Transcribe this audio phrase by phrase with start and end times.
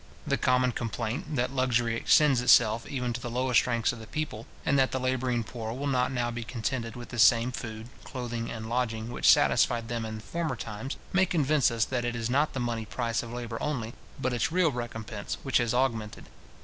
[0.25, 4.47] The common complaint, that luxury extends itself even to the lowest ranks of the people,
[4.65, 8.49] and that the labouring poor will not now be contented with the same food, clothing,
[8.49, 12.53] and lodging, which satisfied them in former times, may convince us that it is not
[12.53, 16.25] the money price of labour only, but its real recompence, which has augmented.